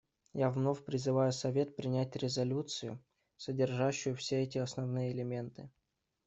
Я 0.33 0.49
вновь 0.49 0.83
призываю 0.83 1.31
Совет 1.31 1.75
принять 1.75 2.15
резолюцию, 2.15 2.97
содержащую 3.37 4.15
все 4.15 4.41
эти 4.41 4.57
основные 4.57 5.11
элементы. 5.11 5.69